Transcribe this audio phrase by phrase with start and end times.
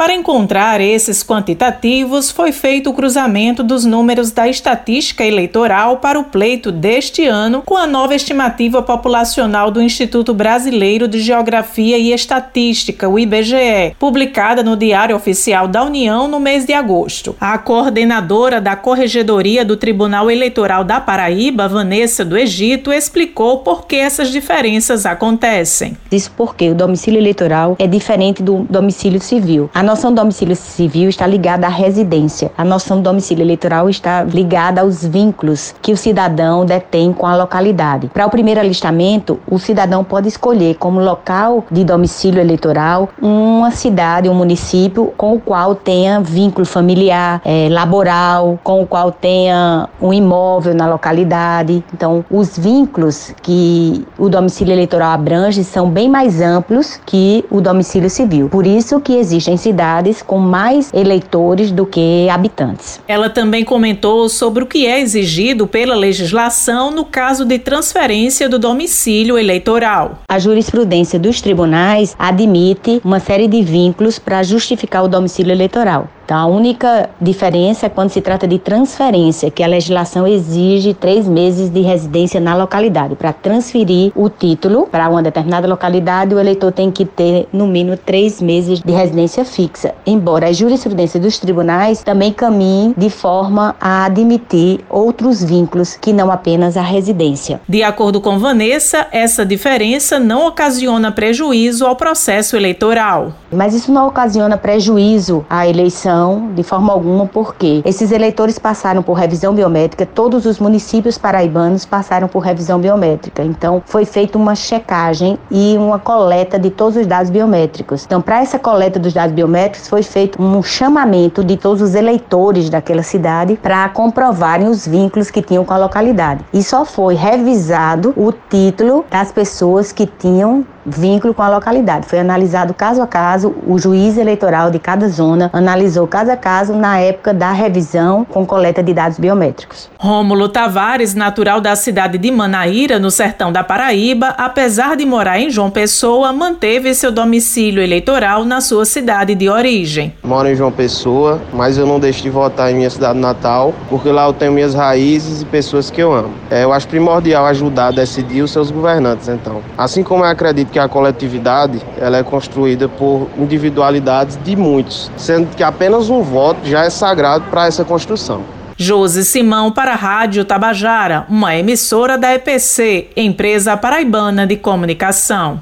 [0.00, 6.24] Para encontrar esses quantitativos, foi feito o cruzamento dos números da estatística eleitoral para o
[6.24, 13.10] pleito deste ano com a nova estimativa populacional do Instituto Brasileiro de Geografia e Estatística,
[13.10, 17.36] o IBGE, publicada no Diário Oficial da União no mês de agosto.
[17.38, 23.96] A coordenadora da Corregedoria do Tribunal Eleitoral da Paraíba, Vanessa do Egito, explicou por que
[23.96, 25.94] essas diferenças acontecem.
[26.10, 29.68] Isso porque o domicílio eleitoral é diferente do domicílio civil.
[29.74, 32.52] A noção do domicílio civil está ligada à residência.
[32.56, 37.34] A noção do domicílio eleitoral está ligada aos vínculos que o cidadão detém com a
[37.34, 38.08] localidade.
[38.14, 44.28] Para o primeiro alistamento, o cidadão pode escolher como local de domicílio eleitoral uma cidade,
[44.28, 50.12] um município com o qual tenha vínculo familiar, é, laboral, com o qual tenha um
[50.12, 51.82] imóvel na localidade.
[51.92, 58.08] Então, os vínculos que o domicílio eleitoral abrange são bem mais amplos que o domicílio
[58.08, 58.48] civil.
[58.48, 63.00] Por isso que existem cidades cidades com mais eleitores do que habitantes.
[63.08, 68.58] Ela também comentou sobre o que é exigido pela legislação no caso de transferência do
[68.58, 70.18] domicílio eleitoral.
[70.28, 76.08] A jurisprudência dos tribunais admite uma série de vínculos para justificar o domicílio eleitoral.
[76.30, 81.26] Então, a única diferença é quando se trata de transferência, que a legislação exige três
[81.26, 83.16] meses de residência na localidade.
[83.16, 87.96] Para transferir o título para uma determinada localidade, o eleitor tem que ter, no mínimo,
[87.96, 89.92] três meses de residência fixa.
[90.06, 96.30] Embora a jurisprudência dos tribunais também caminhe de forma a admitir outros vínculos que não
[96.30, 97.60] apenas a residência.
[97.68, 103.32] De acordo com Vanessa, essa diferença não ocasiona prejuízo ao processo eleitoral.
[103.50, 109.02] Mas isso não ocasiona prejuízo à eleição não, de forma alguma, porque esses eleitores passaram
[109.02, 113.42] por revisão biométrica, todos os municípios paraibanos passaram por revisão biométrica.
[113.42, 118.04] Então, foi feita uma checagem e uma coleta de todos os dados biométricos.
[118.04, 122.68] Então, para essa coleta dos dados biométricos, foi feito um chamamento de todos os eleitores
[122.68, 126.44] daquela cidade para comprovarem os vínculos que tinham com a localidade.
[126.52, 132.06] E só foi revisado o título das pessoas que tinham vínculo com a localidade.
[132.06, 136.74] Foi analisado caso a caso, o juiz eleitoral de cada zona analisou caso a caso
[136.74, 139.90] na época da revisão com coleta de dados biométricos.
[139.98, 145.50] Rômulo Tavares, natural da cidade de Manaíra, no sertão da Paraíba, apesar de morar em
[145.50, 150.14] João Pessoa, manteve seu domicílio eleitoral na sua cidade de origem.
[150.22, 154.10] Moro em João Pessoa, mas eu não deixo de votar em minha cidade natal, porque
[154.10, 156.30] lá eu tenho minhas raízes e pessoas que eu amo.
[156.50, 159.60] É, eu acho primordial ajudar a decidir os seus governantes, então.
[159.76, 165.54] Assim como eu acredito que a coletividade ela é construída por individualidades de muitos, sendo
[165.54, 168.42] que apenas um voto já é sagrado para essa construção.
[168.76, 175.60] Josi Simão para a Rádio Tabajara, uma emissora da EPC, empresa paraibana de comunicação.